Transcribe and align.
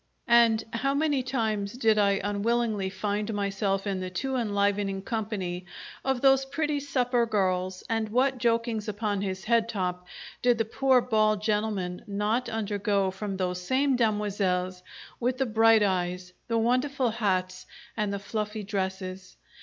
And 0.33 0.63
how 0.73 0.95
many 0.95 1.21
times 1.21 1.73
did 1.73 1.99
I 1.99 2.19
unwillingly 2.23 2.89
find 2.89 3.31
myself 3.35 3.85
in 3.85 3.99
the 3.99 4.09
too 4.09 4.35
enlivening 4.35 5.03
company 5.03 5.67
of 6.03 6.21
those 6.21 6.43
pretty 6.43 6.79
supper 6.79 7.27
girls, 7.27 7.83
and 7.87 8.09
what 8.09 8.39
jokings 8.39 8.87
upon 8.87 9.21
his 9.21 9.43
head 9.45 9.69
top 9.69 10.07
did 10.41 10.57
the 10.57 10.65
poor 10.65 11.01
bald 11.01 11.43
gentleman 11.43 12.03
not 12.07 12.49
undergo 12.49 13.11
from 13.11 13.37
those 13.37 13.61
same 13.61 13.95
demoiselles 13.95 14.81
with 15.19 15.37
the 15.37 15.45
bright 15.45 15.83
eyes, 15.83 16.33
the 16.47 16.57
wonderful 16.57 17.11
hats, 17.11 17.67
and 17.95 18.11
the 18.11 18.17
fluffy 18.17 18.63
dresses! 18.63 19.37